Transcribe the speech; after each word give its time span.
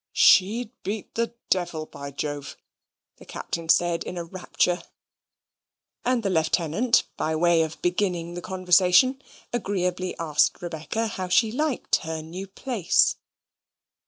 "She'd 0.13 0.71
beat 0.81 1.13
the 1.13 1.35
devil, 1.51 1.85
by 1.85 2.09
Jove!" 2.09 2.57
the 3.17 3.23
Captain 3.25 3.69
said, 3.69 4.03
in 4.03 4.17
a 4.17 4.23
rapture; 4.25 4.81
and 6.03 6.23
the 6.23 6.29
Lieutenant, 6.31 7.03
by 7.17 7.35
way 7.35 7.61
of 7.61 7.79
beginning 7.83 8.33
the 8.33 8.41
conversation, 8.41 9.21
agreeably 9.53 10.17
asked 10.17 10.59
Rebecca 10.59 11.05
how 11.05 11.27
she 11.27 11.51
liked 11.51 11.97
her 11.97 12.23
new 12.23 12.47
place. 12.47 13.17